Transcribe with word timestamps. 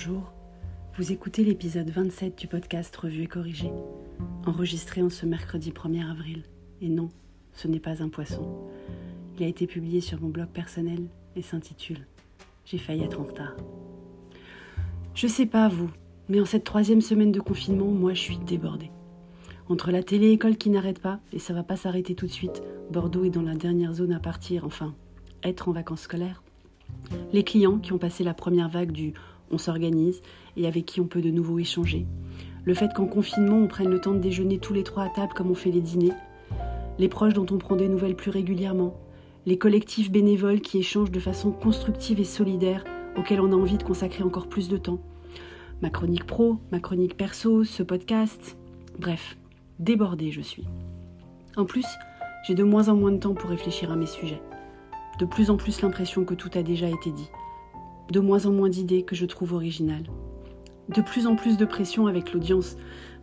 Bonjour, 0.00 0.32
vous 0.96 1.10
écoutez 1.10 1.42
l'épisode 1.42 1.90
27 1.90 2.38
du 2.38 2.46
podcast 2.46 2.94
Revue 2.94 3.22
et 3.22 3.26
Corrigé, 3.26 3.72
enregistré 4.46 5.02
en 5.02 5.10
ce 5.10 5.26
mercredi 5.26 5.72
1er 5.72 6.08
avril. 6.08 6.44
Et 6.80 6.88
non, 6.88 7.08
ce 7.52 7.66
n'est 7.66 7.80
pas 7.80 8.00
un 8.00 8.08
poisson. 8.08 8.46
Il 9.36 9.42
a 9.42 9.48
été 9.48 9.66
publié 9.66 10.00
sur 10.00 10.20
mon 10.20 10.28
blog 10.28 10.50
personnel 10.50 11.08
et 11.34 11.42
s'intitule 11.42 12.06
J'ai 12.64 12.78
failli 12.78 13.02
être 13.02 13.18
en 13.18 13.24
retard. 13.24 13.56
Je 15.16 15.26
sais 15.26 15.46
pas 15.46 15.66
vous, 15.66 15.90
mais 16.28 16.40
en 16.40 16.44
cette 16.44 16.62
troisième 16.62 17.00
semaine 17.00 17.32
de 17.32 17.40
confinement, 17.40 17.90
moi 17.90 18.14
je 18.14 18.20
suis 18.20 18.38
débordée. 18.38 18.92
Entre 19.68 19.90
la 19.90 20.04
télé-école 20.04 20.58
qui 20.58 20.70
n'arrête 20.70 21.00
pas, 21.00 21.18
et 21.32 21.40
ça 21.40 21.54
va 21.54 21.64
pas 21.64 21.74
s'arrêter 21.74 22.14
tout 22.14 22.26
de 22.26 22.30
suite, 22.30 22.62
Bordeaux 22.92 23.24
est 23.24 23.30
dans 23.30 23.42
la 23.42 23.56
dernière 23.56 23.94
zone 23.94 24.12
à 24.12 24.20
partir, 24.20 24.64
enfin, 24.64 24.94
être 25.42 25.68
en 25.68 25.72
vacances 25.72 26.02
scolaires. 26.02 26.44
Les 27.32 27.44
clients 27.44 27.78
qui 27.78 27.92
ont 27.92 27.98
passé 27.98 28.24
la 28.24 28.34
première 28.34 28.68
vague 28.68 28.92
du 28.92 29.12
on 29.50 29.58
s'organise 29.58 30.20
et 30.56 30.66
avec 30.66 30.86
qui 30.86 31.00
on 31.00 31.06
peut 31.06 31.22
de 31.22 31.30
nouveau 31.30 31.58
échanger. 31.58 32.06
Le 32.64 32.74
fait 32.74 32.92
qu'en 32.94 33.06
confinement 33.06 33.58
on 33.58 33.66
prenne 33.66 33.88
le 33.88 34.00
temps 34.00 34.14
de 34.14 34.18
déjeuner 34.18 34.58
tous 34.58 34.74
les 34.74 34.82
trois 34.82 35.04
à 35.04 35.08
table 35.08 35.32
comme 35.34 35.50
on 35.50 35.54
fait 35.54 35.70
les 35.70 35.80
dîners. 35.80 36.12
Les 36.98 37.08
proches 37.08 37.34
dont 37.34 37.46
on 37.50 37.58
prend 37.58 37.76
des 37.76 37.88
nouvelles 37.88 38.16
plus 38.16 38.30
régulièrement. 38.30 38.96
Les 39.46 39.56
collectifs 39.56 40.10
bénévoles 40.10 40.60
qui 40.60 40.78
échangent 40.78 41.10
de 41.10 41.20
façon 41.20 41.50
constructive 41.50 42.20
et 42.20 42.24
solidaire 42.24 42.84
auxquels 43.16 43.40
on 43.40 43.52
a 43.52 43.56
envie 43.56 43.78
de 43.78 43.82
consacrer 43.82 44.22
encore 44.22 44.48
plus 44.48 44.68
de 44.68 44.76
temps. 44.76 45.00
Ma 45.80 45.90
chronique 45.90 46.26
pro, 46.26 46.58
ma 46.72 46.80
chronique 46.80 47.16
perso, 47.16 47.64
ce 47.64 47.82
podcast. 47.82 48.56
Bref, 48.98 49.38
débordée 49.78 50.32
je 50.32 50.40
suis. 50.40 50.64
En 51.56 51.64
plus, 51.64 51.86
j'ai 52.46 52.54
de 52.54 52.64
moins 52.64 52.88
en 52.88 52.96
moins 52.96 53.12
de 53.12 53.18
temps 53.18 53.34
pour 53.34 53.50
réfléchir 53.50 53.90
à 53.90 53.96
mes 53.96 54.06
sujets. 54.06 54.42
De 55.18 55.26
plus 55.26 55.50
en 55.50 55.56
plus 55.56 55.82
l'impression 55.82 56.24
que 56.24 56.34
tout 56.34 56.50
a 56.54 56.62
déjà 56.62 56.88
été 56.88 57.10
dit 57.10 57.28
de 58.10 58.20
moins 58.20 58.46
en 58.46 58.52
moins 58.52 58.70
d'idées 58.70 59.02
que 59.02 59.14
je 59.14 59.26
trouve 59.26 59.52
originales. 59.52 60.06
De 60.88 61.02
plus 61.02 61.26
en 61.26 61.36
plus 61.36 61.56
de 61.56 61.66
pression 61.66 62.06
avec 62.06 62.32
l'audience 62.32 62.76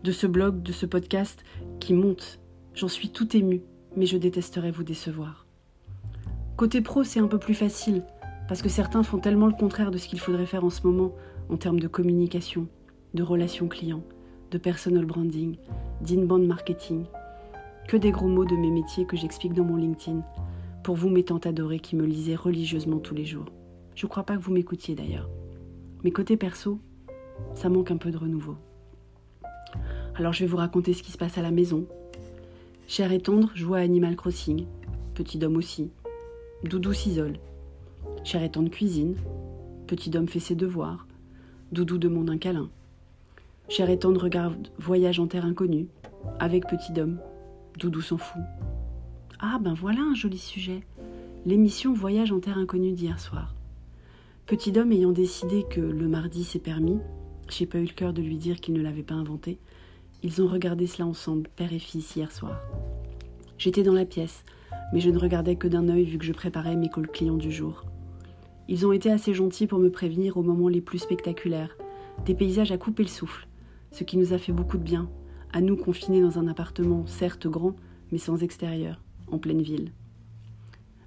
de 0.04 0.12
ce 0.12 0.28
blog, 0.28 0.62
de 0.62 0.72
ce 0.72 0.86
podcast 0.86 1.44
qui 1.80 1.94
monte. 1.94 2.40
J'en 2.76 2.88
suis 2.88 3.10
tout 3.10 3.36
émue, 3.36 3.64
mais 3.96 4.06
je 4.06 4.18
détesterais 4.18 4.72
vous 4.72 4.84
décevoir. 4.84 5.48
Côté 6.58 6.82
pro, 6.82 7.04
c'est 7.04 7.20
un 7.20 7.28
peu 7.28 7.40
plus 7.40 7.56
facile, 7.56 8.04
parce 8.48 8.62
que 8.62 8.70
certains 8.70 9.02
font 9.02 9.18
tellement 9.18 9.48
le 9.48 9.54
contraire 9.54 9.92
de 9.92 9.98
ce 9.98 10.08
qu'il 10.08 10.20
faudrait 10.20 10.46
faire 10.46 10.64
en 10.64 10.70
ce 10.70 10.86
moment 10.86 11.14
en 11.50 11.58
termes 11.58 11.80
de 11.80 11.88
communication, 11.88 12.68
de 13.14 13.24
relations 13.24 13.68
clients, 13.68 14.04
de 14.52 14.58
personal 14.58 15.06
branding, 15.06 15.58
d'inbound 16.02 16.46
marketing. 16.46 17.06
Que 17.88 17.98
des 17.98 18.12
gros 18.12 18.28
mots 18.28 18.46
de 18.46 18.56
mes 18.56 18.72
métiers 18.72 19.06
que 19.06 19.18
j'explique 19.18 19.54
dans 19.54 19.64
mon 19.64 19.78
LinkedIn, 19.78 20.22
pour 20.86 20.96
vous 20.96 21.10
mes 21.10 21.26
adorées 21.46 21.80
qui 21.80 21.96
me 21.96 22.06
lisaient 22.06 22.36
religieusement 22.36 23.00
tous 23.00 23.16
les 23.16 23.26
jours. 23.26 23.48
Je 23.96 24.06
crois 24.06 24.22
pas 24.22 24.38
que 24.38 24.42
vous 24.44 24.54
m'écoutiez 24.54 24.94
d'ailleurs. 24.94 25.28
Mais 26.04 26.12
côté 26.12 26.38
perso, 26.38 26.80
ça 27.56 27.70
manque 27.70 27.90
un 27.90 27.98
peu 27.98 28.12
de 28.12 28.18
renouveau. 28.18 28.56
Alors 30.14 30.32
je 30.32 30.42
vais 30.42 30.46
vous 30.46 30.58
raconter 30.58 30.94
ce 30.94 31.02
qui 31.02 31.12
se 31.12 31.18
passe 31.18 31.40
à 31.40 31.42
la 31.42 31.50
maison. 31.50 31.88
Cher 32.88 33.12
et 33.12 33.20
tendre 33.20 33.50
joue 33.56 33.74
à 33.74 33.80
Animal 33.80 34.16
Crossing. 34.16 34.68
Petit 35.16 35.44
homme 35.44 35.58
aussi. 35.58 35.90
Doudou 36.64 36.94
s'isole. 36.94 37.40
Cher 38.24 38.44
et 38.44 38.52
tendre 38.52 38.70
cuisine. 38.70 39.16
Petit 39.88 40.16
homme 40.16 40.28
fait 40.28 40.40
ses 40.40 40.56
devoirs. 40.56 41.08
Doudou 41.72 41.98
demande 41.98 42.30
un 42.30 42.38
câlin. 42.38 42.70
Cher 43.70 43.90
et 43.90 43.98
tendre 43.98 44.22
regarde 44.22 44.68
Voyage 44.78 45.20
en 45.20 45.26
terre 45.26 45.46
inconnue. 45.46 45.88
Avec 46.40 46.68
petit 46.68 46.94
homme. 47.02 47.18
Doudou 47.80 48.02
s'en 48.02 48.20
fout. 48.20 48.44
Ah 49.40 49.60
ben 49.60 49.74
voilà 49.74 50.02
un 50.02 50.16
joli 50.16 50.38
sujet. 50.38 50.82
L'émission 51.46 51.94
Voyage 51.94 52.32
en 52.32 52.40
terre 52.40 52.58
inconnue 52.58 52.94
d'hier 52.94 53.20
soir. 53.20 53.54
Petit 54.46 54.78
homme 54.78 54.94
ayant 54.94 55.12
décidé 55.12 55.66
que 55.70 55.82
le 55.82 56.08
mardi 56.08 56.46
c'est 56.46 56.60
permis, 56.60 57.00
j'ai 57.50 57.66
pas 57.66 57.80
eu 57.80 57.86
le 57.86 57.94
cœur 57.94 58.14
de 58.14 58.22
lui 58.22 58.38
dire 58.38 58.62
qu'il 58.62 58.74
ne 58.76 58.82
l'avait 58.82 59.04
pas 59.04 59.16
inventé, 59.16 59.60
ils 60.24 60.42
ont 60.42 60.48
regardé 60.48 60.88
cela 60.88 61.06
ensemble, 61.06 61.50
père 61.54 61.74
et 61.74 61.80
fils, 61.80 62.16
hier 62.16 62.32
soir. 62.32 62.62
J'étais 63.58 63.84
dans 63.84 63.94
la 63.94 64.06
pièce, 64.06 64.44
mais 64.94 65.02
je 65.02 65.10
ne 65.10 65.20
regardais 65.20 65.58
que 65.58 65.68
d'un 65.68 65.90
œil 65.90 66.06
vu 66.06 66.18
que 66.18 66.26
je 66.26 66.34
préparais 66.34 66.78
mes 66.78 66.90
calls 66.90 67.08
clients 67.08 67.38
du 67.38 67.52
jour. 67.52 67.84
Ils 68.70 68.88
ont 68.88 68.94
été 68.94 69.12
assez 69.12 69.34
gentils 69.34 69.68
pour 69.68 69.80
me 69.80 69.92
prévenir 69.92 70.38
aux 70.38 70.44
moments 70.44 70.70
les 70.70 70.82
plus 70.82 71.00
spectaculaires, 71.00 71.76
des 72.26 72.36
paysages 72.36 72.72
à 72.72 72.78
couper 72.78 73.04
le 73.04 73.10
souffle, 73.10 73.48
ce 73.92 74.06
qui 74.06 74.18
nous 74.18 74.32
a 74.32 74.38
fait 74.38 74.54
beaucoup 74.54 74.78
de 74.78 74.84
bien, 74.84 75.10
à 75.52 75.60
nous 75.60 75.76
confinés 75.76 76.22
dans 76.22 76.40
un 76.40 76.48
appartement 76.48 77.06
certes 77.06 77.48
grand, 77.48 77.76
mais 78.12 78.18
sans 78.18 78.42
extérieur, 78.42 79.02
pleine 79.38 79.62
ville. 79.62 79.92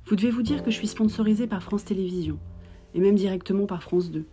Vous 0.06 0.16
devez 0.16 0.31
vous 0.31 0.43
dire 0.43 0.62
que 0.62 0.71
je 0.71 0.77
suis 0.77 0.87
sponsorisée 0.87 1.47
par 1.47 1.62
France 1.62 1.84
Télévisions 1.84 2.39
et 2.94 3.00
même 3.00 3.15
directement 3.15 3.66
par 3.66 3.83
France 3.83 4.11
2. 4.11 4.25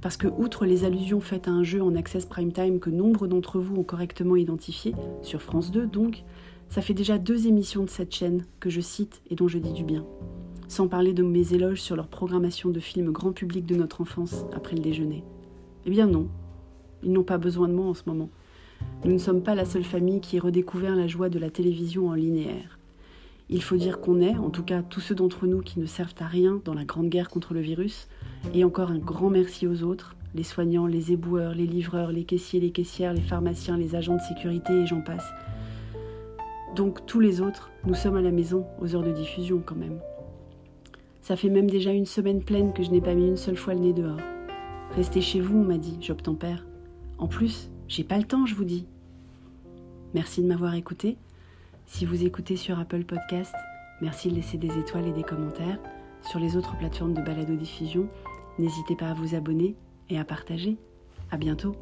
Parce 0.00 0.16
que, 0.16 0.26
outre 0.26 0.66
les 0.66 0.84
allusions 0.84 1.20
faites 1.20 1.46
à 1.46 1.52
un 1.52 1.62
jeu 1.62 1.82
en 1.82 1.94
access 1.94 2.26
prime 2.26 2.52
time 2.52 2.80
que 2.80 2.90
nombre 2.90 3.28
d'entre 3.28 3.60
vous 3.60 3.76
ont 3.76 3.84
correctement 3.84 4.36
identifié, 4.36 4.94
sur 5.22 5.42
France 5.42 5.70
2 5.70 5.86
donc, 5.86 6.24
ça 6.68 6.80
fait 6.80 6.94
déjà 6.94 7.18
deux 7.18 7.46
émissions 7.46 7.84
de 7.84 7.90
cette 7.90 8.14
chaîne 8.14 8.46
que 8.58 8.70
je 8.70 8.80
cite 8.80 9.22
et 9.30 9.34
dont 9.34 9.46
je 9.46 9.58
dis 9.58 9.72
du 9.72 9.84
bien. 9.84 10.04
Sans 10.66 10.88
parler 10.88 11.12
de 11.12 11.22
mes 11.22 11.52
éloges 11.52 11.82
sur 11.82 11.94
leur 11.94 12.08
programmation 12.08 12.70
de 12.70 12.80
films 12.80 13.12
grand 13.12 13.32
public 13.32 13.66
de 13.66 13.76
notre 13.76 14.00
enfance 14.00 14.46
après 14.54 14.74
le 14.74 14.82
déjeuner. 14.82 15.22
Eh 15.84 15.90
bien 15.90 16.06
non, 16.06 16.28
ils 17.02 17.12
n'ont 17.12 17.22
pas 17.22 17.38
besoin 17.38 17.68
de 17.68 17.74
moi 17.74 17.86
en 17.86 17.94
ce 17.94 18.04
moment. 18.06 18.30
Nous 19.04 19.12
ne 19.12 19.18
sommes 19.18 19.42
pas 19.42 19.54
la 19.54 19.66
seule 19.66 19.84
famille 19.84 20.20
qui 20.20 20.36
ait 20.36 20.40
redécouvert 20.40 20.96
la 20.96 21.06
joie 21.06 21.28
de 21.28 21.38
la 21.38 21.50
télévision 21.50 22.08
en 22.08 22.14
linéaire. 22.14 22.78
Il 23.54 23.62
faut 23.62 23.76
dire 23.76 24.00
qu'on 24.00 24.22
est, 24.22 24.34
en 24.34 24.48
tout 24.48 24.62
cas 24.62 24.80
tous 24.80 25.00
ceux 25.00 25.14
d'entre 25.14 25.46
nous 25.46 25.60
qui 25.60 25.78
ne 25.78 25.84
servent 25.84 26.14
à 26.20 26.26
rien 26.26 26.62
dans 26.64 26.72
la 26.72 26.86
grande 26.86 27.10
guerre 27.10 27.28
contre 27.28 27.52
le 27.52 27.60
virus, 27.60 28.08
et 28.54 28.64
encore 28.64 28.90
un 28.90 28.98
grand 28.98 29.28
merci 29.28 29.66
aux 29.66 29.82
autres, 29.82 30.16
les 30.34 30.42
soignants, 30.42 30.86
les 30.86 31.12
éboueurs, 31.12 31.54
les 31.54 31.66
livreurs, 31.66 32.12
les 32.12 32.24
caissiers, 32.24 32.60
les 32.60 32.70
caissières, 32.70 33.12
les 33.12 33.20
pharmaciens, 33.20 33.76
les 33.76 33.94
agents 33.94 34.16
de 34.16 34.22
sécurité 34.22 34.72
et 34.72 34.86
j'en 34.86 35.02
passe. 35.02 35.26
Donc 36.74 37.04
tous 37.04 37.20
les 37.20 37.42
autres, 37.42 37.70
nous 37.84 37.94
sommes 37.94 38.16
à 38.16 38.22
la 38.22 38.30
maison 38.30 38.64
aux 38.80 38.96
heures 38.96 39.02
de 39.02 39.12
diffusion 39.12 39.62
quand 39.64 39.76
même. 39.76 40.00
Ça 41.20 41.36
fait 41.36 41.50
même 41.50 41.68
déjà 41.68 41.92
une 41.92 42.06
semaine 42.06 42.42
pleine 42.42 42.72
que 42.72 42.82
je 42.82 42.90
n'ai 42.90 43.02
pas 43.02 43.14
mis 43.14 43.28
une 43.28 43.36
seule 43.36 43.58
fois 43.58 43.74
le 43.74 43.80
nez 43.80 43.92
dehors. 43.92 44.20
Restez 44.96 45.20
chez 45.20 45.40
vous, 45.40 45.58
on 45.58 45.64
m'a 45.64 45.76
dit, 45.76 45.98
j'obtempère. 46.00 46.64
En 47.18 47.28
plus, 47.28 47.70
j'ai 47.86 48.02
pas 48.02 48.16
le 48.16 48.24
temps, 48.24 48.46
je 48.46 48.54
vous 48.54 48.64
dis. 48.64 48.86
Merci 50.14 50.42
de 50.42 50.48
m'avoir 50.48 50.74
écouté. 50.74 51.18
Si 51.86 52.06
vous 52.06 52.24
écoutez 52.24 52.56
sur 52.56 52.78
Apple 52.78 53.04
Podcast, 53.04 53.54
merci 54.00 54.30
de 54.30 54.36
laisser 54.36 54.58
des 54.58 54.78
étoiles 54.78 55.06
et 55.06 55.12
des 55.12 55.22
commentaires. 55.22 55.78
Sur 56.22 56.38
les 56.38 56.56
autres 56.56 56.76
plateformes 56.78 57.14
de 57.14 57.22
balado-diffusion, 57.22 58.08
n'hésitez 58.58 58.96
pas 58.96 59.10
à 59.10 59.14
vous 59.14 59.34
abonner 59.34 59.76
et 60.08 60.18
à 60.18 60.24
partager. 60.24 60.76
À 61.30 61.36
bientôt! 61.36 61.74